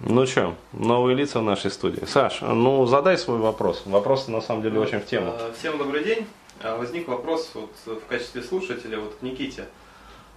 Ну 0.00 0.26
что, 0.26 0.54
новые 0.72 1.16
лица 1.16 1.40
в 1.40 1.42
нашей 1.42 1.70
студии. 1.70 2.04
Саш, 2.04 2.40
ну 2.42 2.84
задай 2.86 3.16
свой 3.16 3.38
вопрос. 3.38 3.82
Вопрос 3.86 4.28
на 4.28 4.40
самом 4.42 4.62
деле 4.62 4.78
очень 4.78 5.00
в 5.00 5.06
тему. 5.06 5.32
А, 5.34 5.52
Всем 5.58 5.78
добрый 5.78 6.04
день. 6.04 6.26
А, 6.62 6.76
Возник 6.76 7.08
вопрос 7.08 7.50
вот 7.54 7.70
в 7.86 8.06
качестве 8.06 8.42
слушателя 8.42 9.00
вот 9.00 9.14
к 9.14 9.22
Никите. 9.22 9.66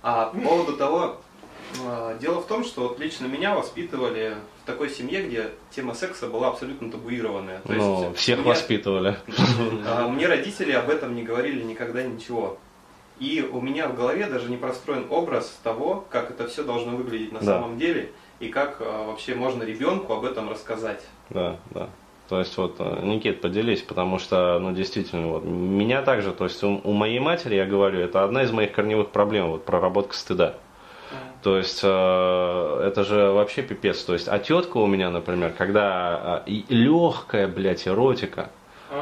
А 0.01 0.27
по 0.27 0.39
поводу 0.39 0.77
того, 0.77 1.17
дело 2.21 2.39
в 2.41 2.45
том, 2.47 2.63
что 2.63 2.87
вот 2.87 2.99
лично 2.99 3.25
меня 3.25 3.53
воспитывали 3.53 4.35
в 4.63 4.65
такой 4.65 4.89
семье, 4.89 5.23
где 5.23 5.50
тема 5.76 5.94
секса 5.94 6.28
была 6.28 6.48
абсолютно 6.48 6.89
табуированная. 6.89 7.60
То 7.60 7.73
Ну, 7.73 8.04
есть 8.07 8.18
всех 8.18 8.39
мне- 8.39 8.48
воспитывали. 8.48 9.18
а, 9.86 10.07
Мне 10.07 10.26
родители 10.28 10.71
об 10.71 10.89
этом 10.89 11.16
не 11.16 11.23
говорили 11.23 11.62
никогда 11.64 12.02
ничего. 12.02 12.57
И 13.20 13.41
у 13.52 13.60
меня 13.60 13.89
в 13.89 13.96
голове 13.98 14.26
даже 14.28 14.50
не 14.50 14.55
простроен 14.55 15.05
образ 15.10 15.54
того, 15.62 16.05
как 16.10 16.32
это 16.32 16.48
все 16.48 16.64
должно 16.64 16.96
выглядеть 16.96 17.34
на 17.34 17.39
Да. 17.39 17.46
самом 17.46 17.78
деле, 17.78 18.14
и 18.39 18.49
как 18.49 18.77
а, 18.79 19.05
вообще 19.07 19.35
можно 19.35 19.63
ребенку 19.63 20.13
об 20.13 20.25
этом 20.25 20.49
рассказать. 20.49 21.03
Да, 21.30 21.57
да. 21.71 21.89
То 22.30 22.39
есть 22.39 22.55
вот, 22.57 22.75
э, 22.77 22.99
Никит, 23.03 23.41
поделись, 23.41 23.81
потому 23.81 24.20
что, 24.20 24.59
ну, 24.59 24.71
действительно, 24.71 25.27
вот, 25.30 25.43
меня 25.43 26.03
также, 26.03 26.31
то 26.31 26.44
есть 26.44 26.63
у, 26.63 26.80
у 26.83 26.94
моей 26.94 27.20
матери, 27.20 27.55
я 27.55 27.66
говорю, 27.66 27.99
это 27.99 28.23
одна 28.23 28.44
из 28.44 28.52
моих 28.52 28.71
корневых 28.71 29.09
проблем, 29.09 29.49
вот, 29.49 29.66
проработка 29.66 30.16
стыда. 30.16 30.55
То 31.41 31.57
есть 31.57 31.80
э, 31.83 32.83
это 32.85 33.03
же 33.03 33.31
вообще 33.31 33.61
пипец. 33.61 34.03
То 34.03 34.13
есть, 34.13 34.27
а 34.27 34.38
тетка 34.39 34.77
у 34.77 34.85
меня, 34.85 35.09
например, 35.09 35.53
когда 35.58 36.44
э, 36.45 36.52
легкая, 36.67 37.47
блядь, 37.47 37.88
эротика 37.88 38.49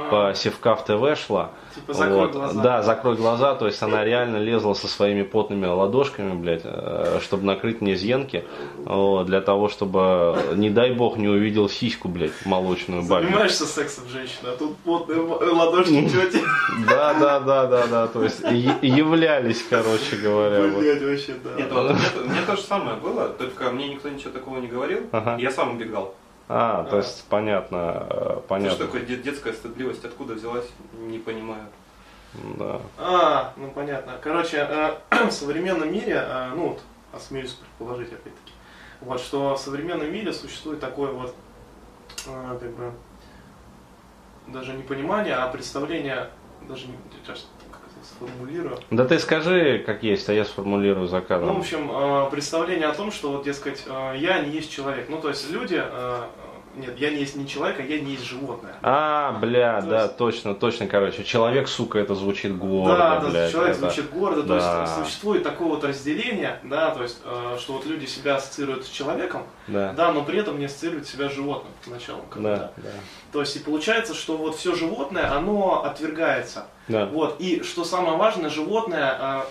по 0.10 0.34
Севкав 0.36 0.84
ТВ 0.86 1.18
шла. 1.18 1.52
Типа 1.76 1.94
закрой 1.94 2.18
вот, 2.18 2.32
глаза. 2.32 2.62
Да, 2.62 2.84
закрой 2.84 3.16
глаза. 3.16 3.56
То 3.56 3.68
есть 3.68 3.82
она 3.82 4.04
реально 4.04 4.38
лезла 4.38 4.74
со 4.74 4.88
своими 4.88 5.24
потными 5.24 5.66
ладошками, 5.66 6.34
блядь, 6.34 6.62
э, 6.64 7.20
чтобы 7.22 7.44
накрыть 7.46 7.82
мне 7.82 7.96
зенки. 7.96 8.46
вот, 8.78 9.26
для 9.28 9.42
того, 9.42 9.70
чтобы, 9.70 10.38
не 10.56 10.70
дай 10.70 10.92
бог, 10.92 11.18
не 11.18 11.28
увидел 11.28 11.70
сиську, 11.70 12.08
блядь, 12.08 12.46
молочную 12.46 13.04
бабью. 13.04 13.30
Занимаешься 13.30 13.66
сексом 13.66 14.08
женщина, 14.10 14.52
а 14.54 14.58
тут 14.58 14.76
потные 14.78 15.20
ладошки 15.20 16.10
тети. 16.10 16.42
Да, 16.90 17.14
да, 17.14 17.40
да, 17.40 17.68
да, 17.68 17.88
да. 17.88 18.08
То 18.08 18.24
есть 18.24 18.42
являлись, 18.82 19.64
короче 19.70 20.16
говоря. 20.18 20.68
вот. 20.68 20.80
Блять, 20.80 21.02
вообще, 21.02 21.36
да. 21.44 21.62
Нет, 21.62 21.72
вот, 21.72 21.92
мне, 22.26 22.42
то- 22.46 22.56
же 22.56 22.62
самое 22.62 22.98
было, 22.98 23.30
только 23.30 23.70
мне 23.72 23.90
никто 23.90 24.10
ничего 24.10 24.32
такого 24.32 24.58
не 24.60 24.68
говорил, 24.68 25.02
я 25.38 25.52
сам 25.52 25.76
убегал. 25.76 26.16
А, 26.50 26.86
то 26.86 26.98
есть 26.98 27.26
понятно, 27.30 28.08
э, 28.10 28.16
Что 28.32 28.44
понятно. 28.48 28.86
такое 28.86 29.02
де- 29.02 29.18
детская 29.18 29.52
стыдливость, 29.54 30.06
откуда 30.06 30.34
взялась, 30.34 30.68
не 30.94 31.20
понимаю. 31.20 31.66
Да. 32.58 32.82
А, 32.98 33.54
ну 33.58 33.70
понятно. 33.72 34.14
Короче, 34.22 34.58
э, 34.58 34.98
в 35.28 35.32
современном 35.32 35.92
мире, 35.92 36.24
э, 36.26 36.52
ну 36.56 36.70
вот, 36.70 36.82
осмелюсь 37.12 37.54
предположить 37.54 38.10
опять-таки, 38.14 38.54
вот, 39.02 39.20
что 39.20 39.56
в 39.56 39.60
современном 39.60 40.12
мире 40.12 40.32
существует 40.32 40.80
такое 40.80 41.12
вот, 41.12 41.36
э, 42.28 42.58
как 42.60 42.72
бы, 42.76 42.94
даже 44.48 44.74
не 44.74 44.84
понимание, 44.84 45.36
а 45.36 45.48
представление, 45.50 46.30
даже 46.62 46.88
не, 46.88 46.94
сейчас 47.24 47.46
сформулирую, 48.04 48.78
Да 48.92 49.06
ты 49.06 49.20
скажи, 49.20 49.84
как 49.86 50.04
есть, 50.04 50.30
а 50.30 50.34
я 50.34 50.46
сформулирую 50.46 51.08
за 51.08 51.22
Ну, 51.30 51.54
в 51.54 51.60
общем, 51.60 51.90
э, 51.92 52.30
представление 52.32 52.88
о 52.88 52.94
том, 52.94 53.12
что, 53.12 53.32
вот, 53.32 53.46
дескать, 53.46 53.84
э, 53.88 54.16
я 54.18 54.40
не 54.40 54.52
есть 54.52 54.72
человек. 54.72 55.08
Ну, 55.10 55.18
то 55.18 55.30
есть 55.30 55.52
люди, 55.52 55.82
э, 55.82 56.22
нет, 56.78 56.98
я 57.00 57.10
не 57.12 57.18
есть 57.18 57.36
не 57.36 57.48
человек, 57.48 57.80
а 57.80 57.84
я 57.84 58.00
не 58.00 58.12
есть 58.12 58.24
животное. 58.24 58.76
А, 58.82 59.34
бля, 59.40 59.82
То 59.82 59.88
да, 59.88 60.04
есть- 60.04 60.18
точно, 60.18 60.56
точно, 60.56 60.88
короче. 60.88 61.24
Человек, 61.24 61.68
сука, 61.68 62.00
это 62.00 62.16
звучит 62.16 62.56
гордо, 62.58 62.98
да, 62.98 63.20
да, 63.20 63.30
блядь. 63.30 63.52
человек 63.52 63.72
это- 63.72 63.80
звучит 63.82 64.10
гордо, 64.12 64.42
то 64.44 64.60
Да. 64.60 64.82
есть 64.82 64.96
существует 64.96 65.44
такое 65.44 65.68
вот 65.68 65.84
разделение, 65.84 66.60
да, 66.64 66.92
то 66.92 67.04
есть, 67.04 67.20
э, 67.26 67.58
что 67.60 67.74
вот 67.74 67.86
люди 67.86 68.06
себя 68.06 68.36
ассоциируют 68.36 68.86
с 68.86 68.90
человеком, 68.90 69.44
Да, 69.68 69.94
да, 69.94 70.12
но 70.12 70.24
при 70.24 70.40
этом 70.40 70.60
не 70.60 70.66
ассоциируют 70.66 71.08
себя 71.08 71.30
с 71.30 71.34
животным 71.34 71.72
поначалу. 71.86 72.22
да, 72.36 72.72
да. 72.78 72.90
То 73.32 73.42
есть 73.42 73.56
и 73.56 73.60
получается, 73.60 74.14
что 74.14 74.38
вот 74.38 74.56
все 74.56 74.74
животное, 74.76 75.32
оно 75.36 75.84
отвергается. 75.84 76.66
Да, 76.88 77.06
Вот, 77.08 77.36
и 77.40 77.64
что 77.64 77.84
самое 77.84 78.16
важное, 78.18 78.50
животное 78.50 79.18
э, 79.20 79.42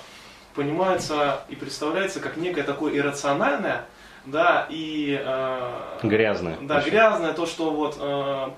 понимается 0.55 1.41
и 1.49 1.55
представляется 1.57 2.21
как 2.21 2.37
некое 2.37 2.63
такое 2.63 2.97
иррациональное, 2.97 3.85
да, 4.25 4.67
и 4.71 5.21
э, 5.23 5.96
грязное. 6.09 6.57
да, 6.63 6.79
очень. 6.79 6.91
грязное, 6.91 7.33
то, 7.33 7.47
что 7.47 7.71
вот 7.71 7.97
э, 8.01 8.49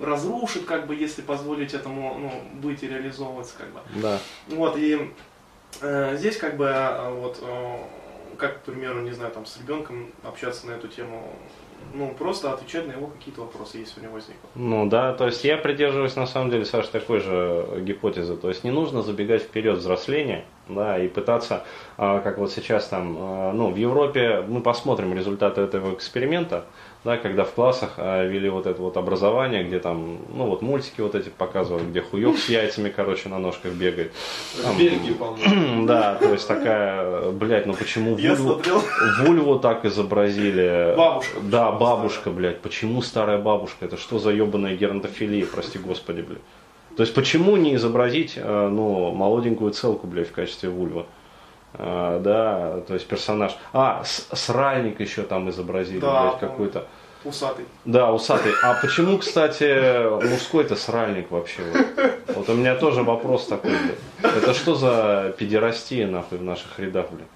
разрушит, 0.00 0.64
как 0.64 0.86
бы, 0.86 0.94
если 0.94 1.22
позволить 1.22 1.74
этому 1.74 2.18
ну, 2.18 2.32
быть 2.60 2.82
и 2.82 2.88
реализовываться, 2.88 3.54
как 3.56 3.68
бы. 3.72 3.80
Да, 3.96 4.18
Вот, 4.48 4.76
и 4.76 5.10
э, 5.80 6.16
здесь, 6.16 6.36
как 6.36 6.56
бы, 6.56 6.66
э, 6.66 7.10
вот, 7.10 7.38
э, 7.42 7.76
как, 8.36 8.62
к 8.62 8.64
примеру, 8.64 9.00
не 9.02 9.12
знаю, 9.12 9.32
там, 9.32 9.46
с 9.46 9.58
ребенком 9.58 10.10
общаться 10.24 10.66
на 10.66 10.72
эту 10.72 10.88
тему, 10.88 11.22
ну, 11.94 12.14
просто 12.16 12.52
отвечать 12.52 12.86
на 12.86 12.92
его 12.92 13.08
какие-то 13.08 13.42
вопросы, 13.42 13.78
если 13.78 14.00
у 14.00 14.02
него 14.04 14.14
возникнут. 14.14 14.50
ну 14.54 14.86
да, 14.86 15.12
то 15.14 15.26
есть 15.26 15.44
я 15.44 15.56
придерживаюсь 15.56 16.16
на 16.16 16.26
самом 16.26 16.50
деле, 16.50 16.64
Саш, 16.64 16.88
такой 16.88 17.20
же 17.20 17.66
гипотезы. 17.80 18.36
То 18.36 18.48
есть 18.48 18.64
не 18.64 18.70
нужно 18.70 19.02
забегать 19.02 19.42
вперед 19.42 19.78
взросления, 19.78 20.44
да, 20.68 20.98
и 20.98 21.08
пытаться, 21.08 21.64
а, 21.96 22.20
как 22.20 22.38
вот 22.38 22.52
сейчас 22.52 22.86
там, 22.86 23.16
а, 23.18 23.52
ну, 23.52 23.70
в 23.70 23.76
Европе 23.76 24.44
мы 24.46 24.60
посмотрим 24.60 25.12
результаты 25.14 25.60
этого 25.60 25.94
эксперимента, 25.94 26.64
да, 27.04 27.16
когда 27.16 27.42
в 27.44 27.50
классах 27.50 27.94
а, 27.96 28.24
вели 28.24 28.48
вот 28.48 28.66
это 28.66 28.80
вот 28.80 28.96
образование, 28.96 29.64
где 29.64 29.80
там, 29.80 30.18
ну 30.32 30.46
вот 30.46 30.62
мультики 30.62 31.00
вот 31.00 31.16
эти 31.16 31.30
показывали, 31.30 31.84
где 31.84 32.00
хуёк 32.00 32.38
с 32.38 32.48
яйцами, 32.48 32.90
короче, 32.90 33.28
на 33.28 33.38
ножках 33.40 33.72
бегает. 33.72 34.12
Там- 34.62 34.74
В 34.74 34.78
Бельгии, 34.78 35.12
по-моему. 35.12 35.86
Да, 35.86 36.14
то 36.14 36.32
есть 36.32 36.46
такая, 36.46 37.30
блядь, 37.32 37.66
ну 37.66 37.74
почему 37.74 38.16
Я 38.16 38.34
вульву, 38.34 38.52
смотрел, 38.54 38.82
вульву 39.24 39.58
так 39.58 39.84
изобразили? 39.84 40.94
Бабушка. 40.96 41.40
Да, 41.42 41.72
бабушка, 41.72 42.30
блядь. 42.30 42.60
Почему 42.60 43.02
старая 43.02 43.38
бабушка? 43.38 43.84
Это 43.84 43.96
что 43.96 44.20
за 44.20 44.30
ебаная 44.30 44.76
геронтофилия, 44.76 45.44
прости 45.46 45.78
господи, 45.78 46.20
блядь. 46.22 46.38
То 46.96 47.02
есть 47.02 47.14
почему 47.14 47.56
не 47.56 47.74
изобразить, 47.76 48.34
э, 48.36 48.68
ну, 48.68 49.12
молоденькую 49.12 49.72
целку, 49.72 50.06
блядь, 50.06 50.28
в 50.28 50.32
качестве 50.32 50.68
вульва? 50.68 51.06
А, 51.74 52.20
да, 52.20 52.80
то 52.86 52.94
есть 52.94 53.06
персонаж. 53.06 53.56
А, 53.72 54.02
сральник 54.04 55.00
еще 55.00 55.22
там 55.22 55.48
изобразили, 55.48 56.00
Да, 56.00 56.22
блядь, 56.22 56.40
какой-то. 56.40 56.86
усатый. 57.24 57.64
Да, 57.84 58.12
усатый. 58.12 58.52
А 58.62 58.74
почему, 58.80 59.18
кстати, 59.18 60.28
мужской-то 60.28 60.76
сральник 60.76 61.30
вообще? 61.30 61.62
Вот? 61.72 62.36
вот 62.36 62.48
у 62.50 62.54
меня 62.54 62.74
тоже 62.76 63.02
вопрос 63.02 63.46
такой, 63.46 63.70
блядь. 63.70 64.34
Это 64.36 64.52
что 64.52 64.74
за 64.74 65.34
педерастия, 65.38 66.06
нахуй, 66.06 66.38
в 66.38 66.42
наших 66.42 66.78
рядах, 66.78 67.06
блядь? 67.10 67.28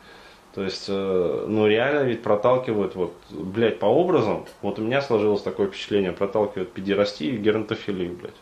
То 0.54 0.62
есть, 0.62 0.86
э, 0.88 1.44
ну 1.48 1.66
реально 1.66 2.04
ведь 2.04 2.22
проталкивают, 2.22 2.94
вот, 2.94 3.14
блядь, 3.30 3.78
по 3.78 3.86
образам, 3.86 4.46
вот 4.62 4.78
у 4.78 4.82
меня 4.82 5.02
сложилось 5.02 5.42
такое 5.42 5.66
впечатление, 5.66 6.12
проталкивают 6.12 6.72
педерастию 6.72 7.34
и 7.34 7.36
геронтофилию, 7.36 8.16
блядь. 8.16 8.34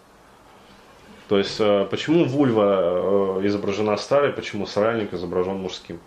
То 1.34 1.38
есть, 1.38 1.56
э, 1.58 1.84
почему 1.90 2.26
вульва 2.26 3.40
э, 3.40 3.46
изображена 3.48 3.96
старой, 3.96 4.32
почему 4.32 4.66
сральник 4.66 5.12
изображен 5.12 5.56
мужским? 5.56 5.98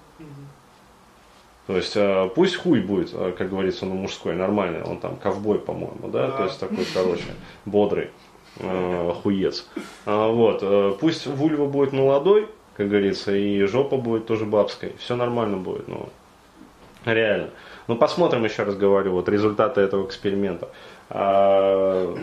То 1.65 1.75
есть 1.75 1.97
э, 1.97 2.29
пусть 2.33 2.55
хуй 2.55 2.79
будет, 2.79 3.11
как 3.11 3.49
говорится, 3.49 3.85
ну 3.85 3.95
мужской, 3.95 4.35
нормальный, 4.35 4.83
он 4.83 4.99
там 4.99 5.17
ковбой, 5.17 5.59
по-моему, 5.59 6.07
да, 6.07 6.27
Да. 6.27 6.37
то 6.37 6.43
есть 6.45 6.57
такой, 6.61 6.85
короче, 6.93 7.25
бодрый 7.65 8.11
хуец. 9.21 9.67
А, 10.05 10.29
вот, 10.31 10.99
пусть 10.99 11.27
вульва 11.27 11.65
будет 11.65 11.91
молодой, 11.91 12.47
как 12.77 12.87
говорится, 12.87 13.35
и 13.35 13.63
жопа 13.63 13.97
будет 13.97 14.27
тоже 14.27 14.45
бабской, 14.45 14.95
все 14.97 15.17
нормально 15.17 15.57
будет, 15.57 15.89
ну, 15.89 16.07
реально. 17.03 17.49
Ну, 17.87 17.95
посмотрим 17.95 18.43
еще 18.43 18.63
раз 18.63 18.75
говорю, 18.75 19.11
вот 19.13 19.29
результаты 19.29 19.81
этого 19.81 20.05
эксперимента. 20.05 20.67
А, 21.09 22.15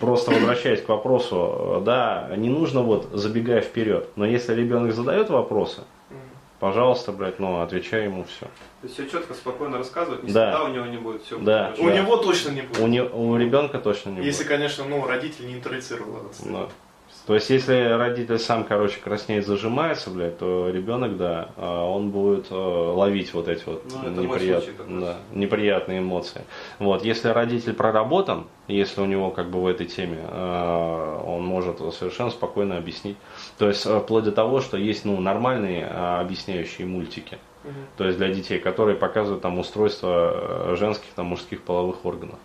Просто 0.00 0.32
возвращаясь 0.32 0.82
к 0.82 0.88
вопросу, 0.88 1.82
да, 1.84 2.28
не 2.36 2.48
нужно 2.48 2.82
вот 2.82 3.08
забегая 3.12 3.60
вперед, 3.60 4.08
но 4.16 4.26
если 4.26 4.54
ребенок 4.54 4.92
задает 4.92 5.30
вопросы, 5.30 5.82
пожалуйста, 6.58 7.12
блядь, 7.12 7.38
ну, 7.38 7.60
отвечай 7.60 8.04
ему 8.04 8.24
все. 8.24 8.46
То 8.80 8.84
есть 8.84 8.94
все 8.94 9.08
четко, 9.08 9.34
спокойно 9.34 9.78
рассказывать, 9.78 10.24
не 10.24 10.32
Да. 10.32 10.50
всегда 10.50 10.64
у 10.64 10.72
него 10.74 10.86
не 10.86 10.96
будет 10.98 11.22
все. 11.22 11.38
Да. 11.38 11.72
У 11.78 11.88
него 11.88 12.16
точно 12.16 12.50
не 12.50 12.62
будет. 12.62 12.80
У, 12.80 12.86
не- 12.88 13.02
у 13.02 13.36
ребенка 13.36 13.78
точно 13.78 14.10
не 14.10 14.24
Если, 14.24 14.42
будет. 14.42 14.48
конечно, 14.48 14.84
ну, 14.84 15.06
родитель 15.06 15.46
не 15.46 15.54
интроицировал. 15.54 16.18
Да. 16.44 16.68
То 17.28 17.34
есть, 17.34 17.50
если 17.50 17.74
родитель 17.92 18.38
сам, 18.38 18.64
короче, 18.64 19.00
краснеет, 19.00 19.46
зажимается, 19.46 20.08
блядь, 20.08 20.38
то 20.38 20.70
ребенок, 20.70 21.18
да, 21.18 21.50
а, 21.58 21.84
он 21.84 22.08
будет 22.08 22.46
э, 22.50 22.54
ловить 22.54 23.34
вот 23.34 23.48
эти 23.48 23.62
вот 23.66 23.84
Ну, 24.02 24.22
неприят- 24.22 24.64
случай 24.64 24.78
да, 24.88 25.18
неприятные 25.34 25.98
эмоции. 25.98 26.40
Вот, 26.78 27.04
если 27.04 27.28
родитель 27.28 27.74
проработан, 27.74 28.46
если 28.66 29.02
у 29.02 29.04
него 29.04 29.30
как 29.30 29.50
бы 29.50 29.60
в 29.60 29.66
этой 29.66 29.84
теме, 29.84 30.20
э, 30.26 31.22
он 31.26 31.44
может 31.44 31.80
совершенно 31.92 32.30
спокойно 32.30 32.78
объяснить. 32.78 33.18
То 33.58 33.68
есть, 33.68 33.84
э, 33.84 34.00
вплоть 34.00 34.24
до 34.24 34.32
того, 34.32 34.62
что 34.62 34.78
есть, 34.78 35.04
ну, 35.04 35.20
нормальные 35.20 35.86
объясняющие 35.86 36.86
мультики. 36.86 37.36
Мгм. 37.62 37.74
То 37.98 38.04
есть 38.06 38.16
для 38.16 38.28
детей, 38.30 38.58
которые 38.58 38.96
показывают 38.96 39.42
там 39.42 39.58
устройство 39.58 40.74
женских, 40.78 41.10
там 41.14 41.26
мужских 41.26 41.60
половых 41.60 42.06
органов. 42.06 42.36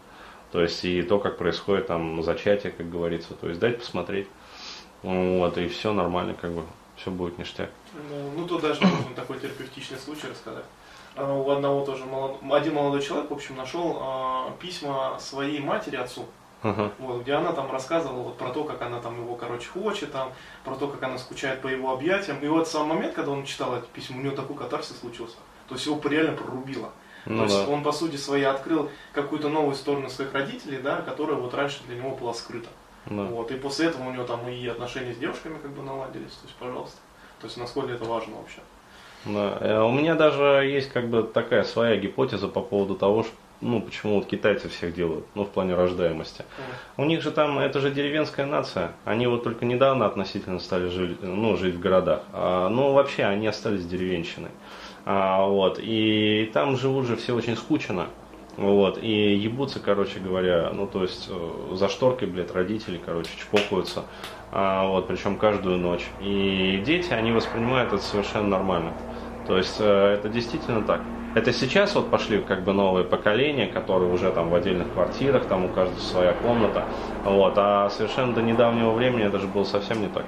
То 0.52 0.62
есть 0.62 0.84
и 0.84 1.02
то, 1.04 1.20
как 1.20 1.38
происходит 1.38 1.88
там 1.88 2.22
зачатие, 2.22 2.74
как 2.74 2.90
говорится. 2.90 3.34
То 3.34 3.48
есть 3.48 3.62
дать 3.62 3.80
посмотреть. 3.80 4.28
Вот, 5.04 5.58
и 5.58 5.68
все 5.68 5.94
нормально, 5.94 6.34
как 6.34 6.52
бы, 6.52 6.64
все 6.96 7.12
будет 7.12 7.38
ништяк. 7.38 7.70
Ну, 8.10 8.32
ну, 8.38 8.48
тут 8.48 8.62
даже 8.62 8.82
можно 8.82 9.14
такой 9.16 9.38
терапевтичный 9.40 9.98
случай 9.98 10.28
рассказать. 10.28 10.66
а, 11.16 11.34
у 11.34 11.50
одного 11.50 11.86
тоже 11.86 12.06
молод... 12.06 12.38
один 12.50 12.74
молодой 12.74 13.02
человек, 13.02 13.30
в 13.30 13.34
общем, 13.34 13.56
нашел 13.56 13.98
а, 14.02 14.52
письма 14.60 15.18
своей 15.20 15.60
матери 15.60 15.98
отцу. 15.98 16.26
Ага. 16.64 16.92
Вот, 16.98 17.24
где 17.24 17.34
она 17.34 17.52
там 17.52 17.70
рассказывала 17.70 18.24
вот 18.24 18.38
про 18.38 18.50
то, 18.50 18.64
как 18.64 18.82
она 18.82 19.02
там 19.02 19.22
его, 19.22 19.36
короче, 19.36 19.68
хочет, 19.68 20.14
там, 20.14 20.32
про 20.64 20.76
то, 20.76 20.88
как 20.88 21.04
она 21.04 21.18
скучает 21.18 21.62
по 21.62 21.68
его 21.68 21.92
объятиям. 21.92 22.40
И 22.42 22.48
вот 22.48 22.70
сам 22.70 22.88
момент, 22.88 23.14
когда 23.14 23.32
он 23.32 23.44
читал 23.44 23.78
эти 23.78 23.86
письма, 23.88 24.20
у 24.20 24.24
него 24.24 24.36
такой 24.36 24.56
катарсис 24.56 24.98
случился. 24.98 25.36
То 25.68 25.76
есть 25.76 25.86
его 25.86 26.00
реально 26.06 26.38
прорубило. 26.38 26.90
Ну 27.26 27.38
То 27.38 27.44
есть 27.44 27.66
да. 27.66 27.72
он, 27.72 27.84
по 27.84 27.92
сути 27.92 28.16
своей, 28.16 28.46
открыл 28.46 28.90
какую-то 29.14 29.50
новую 29.50 29.76
сторону 29.76 30.10
своих 30.10 30.34
родителей, 30.34 30.78
да, 30.78 31.02
которая 31.02 31.36
вот 31.36 31.54
раньше 31.54 31.82
для 31.86 31.98
него 31.98 32.12
была 32.12 32.34
скрыта. 32.34 32.70
Да. 33.06 33.24
Вот, 33.24 33.52
и 33.52 33.56
после 33.56 33.88
этого 33.88 34.08
у 34.08 34.12
него 34.12 34.24
там 34.24 34.48
и 34.48 34.68
отношения 34.68 35.14
с 35.14 35.18
девушками 35.18 35.58
как 35.62 35.72
бы 35.72 35.84
наладились, 35.84 36.32
то 36.32 36.46
есть, 36.46 36.56
пожалуйста. 36.56 36.98
То 37.42 37.48
есть, 37.48 37.58
насколько 37.58 37.92
это 37.92 38.06
важно 38.06 38.38
вообще. 38.38 38.60
Да. 39.26 39.58
Э, 39.60 39.82
У 39.82 39.92
меня 39.92 40.16
даже 40.16 40.44
есть 40.66 40.90
как 40.90 41.10
бы 41.10 41.24
такая 41.24 41.64
своя 41.64 41.98
гипотеза 41.98 42.48
по 42.48 42.62
поводу 42.62 42.96
того, 42.96 43.24
что, 43.24 43.34
ну, 43.62 43.82
почему 43.82 44.16
вот 44.16 44.26
китайцы 44.26 44.70
всех 44.70 44.94
делают, 44.94 45.26
ну, 45.36 45.44
в 45.44 45.50
плане 45.50 45.76
рождаемости. 45.76 46.44
У 46.98 47.06
них 47.06 47.22
же 47.22 47.32
там, 47.32 47.60
это 47.60 47.80
же 47.80 47.92
деревенская 47.92 48.46
нация, 48.46 48.92
они 49.06 49.28
вот 49.28 49.44
только 49.44 49.66
недавно 49.66 50.06
относительно 50.06 50.60
стали 50.60 50.90
жить, 50.90 51.18
ну, 51.22 51.56
жить 51.56 51.76
в 51.76 51.80
городах, 51.80 52.24
а, 52.34 52.70
ну, 52.70 52.94
вообще 52.94 53.24
они 53.24 53.48
остались 53.48 53.86
деревенщиной. 53.86 54.52
А, 55.06 55.46
вот, 55.46 55.80
и 55.82 56.50
там 56.54 56.78
живут 56.78 57.08
же 57.08 57.16
все 57.16 57.34
очень 57.34 57.56
скучно, 57.58 58.08
вот, 58.58 59.00
и 59.02 59.36
ебутся, 59.36 59.80
короче 59.80 60.20
говоря, 60.20 60.70
ну, 60.74 60.86
то 60.86 61.02
есть, 61.02 61.28
э, 61.30 61.76
за 61.76 61.90
шторкой, 61.90 62.28
блядь, 62.28 62.54
родители, 62.54 63.02
короче, 63.04 63.32
чпокаются, 63.38 64.04
а, 64.52 64.88
вот, 64.88 65.08
причем 65.08 65.38
каждую 65.38 65.80
ночь. 65.80 66.06
И 66.22 66.82
дети, 66.86 67.14
они 67.14 67.32
воспринимают 67.32 67.94
это 67.94 68.04
совершенно 68.04 68.50
нормально. 68.50 68.94
То 69.48 69.58
есть, 69.58 69.78
э, 69.80 70.14
это 70.14 70.30
действительно 70.30 70.84
так. 70.84 71.02
Это 71.34 71.52
сейчас 71.52 71.96
вот 71.96 72.12
пошли 72.12 72.42
как 72.42 72.64
бы 72.64 72.74
новые 72.74 73.06
поколения, 73.06 73.66
которые 73.66 74.14
уже 74.14 74.32
там 74.32 74.50
в 74.50 74.56
отдельных 74.56 74.94
квартирах, 74.94 75.46
там 75.48 75.66
у 75.66 75.70
каждого 75.70 76.00
своя 76.00 76.34
комната, 76.34 76.86
вот, 77.26 77.54
а 77.58 77.90
совершенно 77.90 78.34
до 78.34 78.44
недавнего 78.44 78.92
времени 78.92 79.26
это 79.26 79.40
же 79.40 79.48
было 79.48 79.64
совсем 79.64 80.00
не 80.00 80.10
так. 80.10 80.26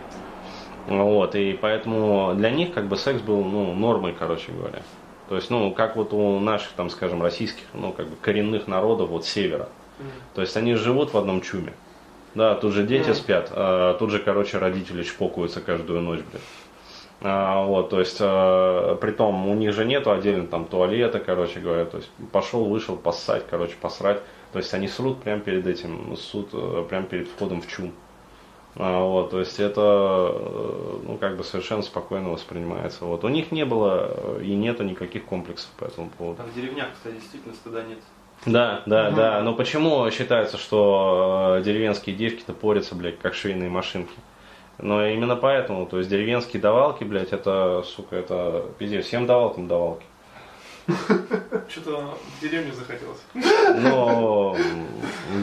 Вот, 0.87 1.35
и 1.35 1.53
поэтому 1.53 2.33
для 2.35 2.49
них 2.49 2.73
как 2.73 2.87
бы 2.87 2.97
секс 2.97 3.21
был, 3.21 3.43
ну, 3.43 3.75
нормой, 3.75 4.15
короче 4.17 4.51
говоря. 4.51 4.81
То 5.29 5.35
есть, 5.35 5.49
ну, 5.49 5.71
как 5.71 5.95
вот 5.95 6.13
у 6.13 6.39
наших, 6.39 6.71
там, 6.73 6.89
скажем, 6.89 7.21
российских, 7.21 7.63
ну, 7.73 7.91
как 7.91 8.07
бы 8.07 8.15
коренных 8.15 8.67
народов 8.67 9.09
вот 9.09 9.25
севера. 9.25 9.69
То 10.33 10.41
есть 10.41 10.55
они 10.57 10.75
живут 10.75 11.13
в 11.13 11.17
одном 11.17 11.41
чуме. 11.41 11.73
Да, 12.35 12.55
тут 12.55 12.73
же 12.73 12.83
дети 12.83 13.09
Мгм. 13.09 13.15
спят, 13.15 13.49
а 13.51 13.93
тут 13.97 14.11
же, 14.11 14.19
короче, 14.19 14.57
родители 14.57 15.03
чпокаются 15.03 15.61
каждую 15.61 16.01
ночь, 16.01 16.19
блин. 16.19 16.41
А, 17.21 17.63
вот, 17.63 17.89
то 17.89 17.99
есть, 17.99 18.17
э, 18.19 18.97
притом 18.99 19.47
у 19.47 19.53
них 19.55 19.73
же 19.73 19.85
нету 19.85 20.11
отдельно 20.11 20.45
там 20.45 20.65
туалета, 20.65 21.19
короче 21.19 21.61
говоря, 21.61 21.85
то 21.85 21.97
есть 21.97 22.09
пошел, 22.33 22.65
вышел, 22.65 22.97
поссать, 22.97 23.45
короче, 23.49 23.75
посрать. 23.79 24.21
То 24.51 24.59
есть 24.59 24.73
они 24.73 24.89
срут 24.89 25.23
прямо 25.23 25.41
перед 25.41 25.65
этим, 25.65 26.15
срут 26.17 26.49
э, 26.53 26.85
прямо 26.89 27.05
перед 27.05 27.29
входом 27.29 27.61
в 27.61 27.67
чум. 27.67 27.93
А, 27.95 28.04
вот, 28.75 29.31
то 29.31 29.39
есть 29.39 29.59
это, 29.59 29.81
э, 30.33 30.97
ну, 31.07 31.17
как 31.17 31.37
бы 31.37 31.43
совершенно 31.43 31.81
спокойно 31.81 32.29
воспринимается. 32.31 33.05
Вот, 33.05 33.23
у 33.23 33.29
них 33.29 33.51
не 33.51 33.63
было 33.65 34.11
э, 34.39 34.41
и 34.43 34.53
нету 34.53 34.83
никаких 34.83 35.23
комплексов 35.25 35.69
по 35.77 35.85
этому 35.85 36.09
поводу. 36.09 36.37
Там 36.37 36.47
в 36.47 36.53
деревнях, 36.55 36.87
кстати, 36.93 37.15
действительно 37.15 37.53
стыда 37.53 37.83
нет. 37.83 37.99
Да, 38.45 38.81
да, 38.85 39.05
Мгм. 39.07 39.15
да. 39.15 39.41
Но 39.41 39.53
почему 39.53 40.11
считается, 40.11 40.57
что 40.57 41.55
э, 41.59 41.63
деревенские 41.63 42.15
девки-то 42.17 42.51
порятся, 42.53 42.95
блядь, 42.95 43.17
как 43.19 43.33
швейные 43.33 43.69
машинки? 43.69 44.13
Но 44.77 45.05
именно 45.07 45.37
поэтому, 45.37 45.85
то 45.85 45.97
есть 45.99 46.09
деревенские 46.09 46.61
давалки, 46.61 47.05
блядь, 47.05 47.31
это, 47.31 47.81
сука, 47.87 48.17
это 48.17 48.65
пиздец, 48.77 49.05
всем 49.05 49.25
давалкам 49.25 49.69
давалки. 49.69 50.03
Что-то 51.69 52.13
в 52.37 52.41
деревню 52.41 52.73
захотелось. 52.73 53.21
М, 53.33 53.85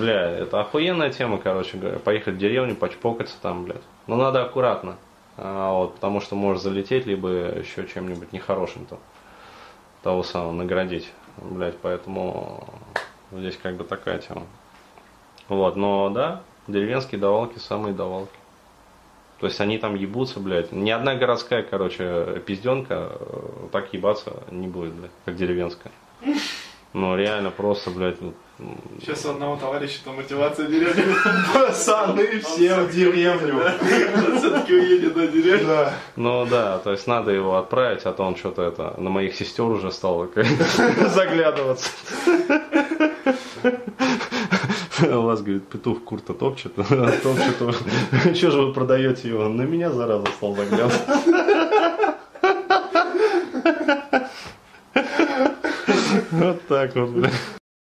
бля, 0.03 0.31
это 0.31 0.61
охуенная 0.61 1.11
тема, 1.11 1.39
короче 1.39 1.79
говоря. 1.79 1.99
Поехать 1.99 2.35
в 2.35 2.39
деревню, 2.39 2.75
почпокаться 2.75 3.37
там, 3.41 3.65
блядь. 3.65 3.83
Но 4.09 4.17
надо 4.17 4.43
аккуратно. 4.43 4.97
А, 5.37 5.73
вот, 5.73 5.95
потому 5.95 6.21
что 6.21 6.35
можешь 6.35 6.63
залететь, 6.63 7.07
либо 7.07 7.29
еще 7.29 7.87
чем-нибудь 7.87 8.33
нехорошим 8.33 8.85
там. 8.87 8.99
Того 10.03 10.25
самого 10.25 10.53
наградить. 10.53 11.11
Блядь, 11.37 11.79
поэтому 11.79 12.65
здесь 13.31 13.57
как 13.57 13.77
бы 13.77 13.85
такая 13.85 14.19
тема. 14.19 14.43
Вот, 15.49 15.77
но 15.77 16.11
да, 16.11 16.43
деревенские 16.67 17.21
давалки 17.21 17.59
самые 17.59 17.95
давалки. 17.95 18.37
То 19.39 19.47
есть 19.47 19.61
они 19.61 19.79
там 19.79 19.95
ебутся, 19.95 20.41
блядь. 20.41 20.73
Ни 20.73 20.91
одна 20.91 21.15
городская, 21.15 21.63
короче, 21.63 22.43
пизденка 22.45 23.13
э, 23.19 23.69
так 23.73 23.93
ебаться 23.93 24.43
не 24.51 24.67
будет, 24.67 24.93
блядь, 24.95 25.11
как 25.25 25.37
деревенская. 25.37 25.93
Ну, 26.93 27.17
реально 27.17 27.51
просто, 27.51 27.91
блядь, 27.91 28.21
ну, 28.21 28.35
Сейчас 29.01 29.25
у 29.25 29.31
одного 29.31 29.57
товарища 29.57 30.05
там 30.05 30.17
мотивация 30.17 30.67
деревни. 30.69 31.03
Пацаны 31.53 32.39
все 32.41 32.81
в 32.81 32.93
деревню. 32.93 33.61
Все-таки 34.39 34.75
уедет 34.75 35.17
на 35.17 35.27
деревню. 35.27 35.67
Да. 35.67 35.95
Ну 36.17 36.47
да, 36.47 36.79
то 36.79 36.93
есть 36.93 37.07
надо 37.07 37.33
его 37.33 37.57
отправить, 37.57 38.03
а 38.05 38.13
то 38.13 38.23
он 38.23 38.37
что-то 38.37 38.63
это 38.63 38.95
на 38.99 39.11
моих 39.11 39.35
сестер 39.35 39.65
уже 39.65 39.91
стал 39.91 40.29
заглядываться. 41.09 41.91
У 45.03 45.23
вас, 45.23 45.43
говорит, 45.43 45.67
петух 45.69 46.05
курта 46.05 46.33
топчет, 46.33 46.75
топчет. 46.77 48.37
Что 48.37 48.51
же 48.51 48.63
вы 48.63 48.73
продаете 48.73 49.29
его? 49.29 49.49
На 49.49 49.63
меня 49.63 49.91
зараза 49.91 50.27
стал 50.27 50.55
заглядываться. 50.55 51.42
Вот 56.43 56.67
так 56.67 56.97
вот, 56.97 57.11
бля. 57.11 57.31